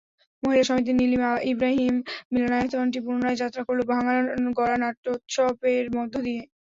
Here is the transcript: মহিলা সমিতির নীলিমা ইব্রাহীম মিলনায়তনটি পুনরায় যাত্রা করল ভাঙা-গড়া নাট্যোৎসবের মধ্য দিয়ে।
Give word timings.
মহিলা 0.43 0.63
সমিতির 0.67 0.97
নীলিমা 0.99 1.31
ইব্রাহীম 1.51 1.95
মিলনায়তনটি 2.33 2.99
পুনরায় 3.05 3.39
যাত্রা 3.41 3.61
করল 3.67 3.79
ভাঙা-গড়া 3.91 4.75
নাট্যোৎসবের 4.83 5.85
মধ্য 5.97 6.13
দিয়ে। 6.25 6.41